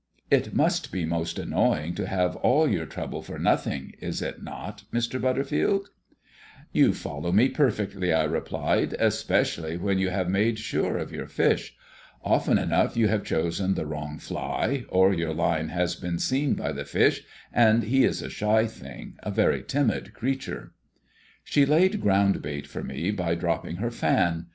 "It 0.31 0.55
must 0.55 0.91
be 0.91 1.05
most 1.05 1.37
annoying 1.37 1.93
to 1.93 2.07
have 2.07 2.35
all 2.37 2.67
your 2.67 2.87
trouble 2.87 3.21
for 3.21 3.37
nothing, 3.37 3.93
is 3.99 4.19
it 4.23 4.41
not, 4.41 4.81
Mr. 4.91 5.21
Butterfield?" 5.21 5.91
"You 6.73 6.91
follow 6.91 7.31
me 7.31 7.49
perfectly," 7.49 8.11
I 8.11 8.23
replied, 8.23 8.95
"especially 8.97 9.77
when 9.77 9.99
you 9.99 10.09
have 10.09 10.27
made 10.27 10.57
sure 10.57 10.97
of 10.97 11.11
your 11.11 11.27
fish. 11.27 11.75
Often 12.23 12.57
enough 12.57 12.97
you 12.97 13.09
have 13.09 13.23
chosen 13.23 13.75
the 13.75 13.85
wrong 13.85 14.17
fly, 14.17 14.85
or 14.89 15.13
your 15.13 15.35
line 15.35 15.69
has 15.69 15.93
been 15.93 16.17
seen 16.17 16.55
by 16.55 16.71
the 16.71 16.85
fish; 16.85 17.21
and 17.53 17.83
he 17.83 18.03
is 18.03 18.23
a 18.23 18.27
shy 18.31 18.65
thing, 18.65 19.17
a 19.19 19.29
very 19.29 19.61
timid 19.61 20.15
creature." 20.15 20.73
She 21.43 21.63
laid 21.63 22.01
groundbait 22.01 22.65
for 22.65 22.83
me 22.83 23.11
by 23.11 23.35
dropping 23.35 23.75
her 23.75 23.91
fan. 23.91 24.47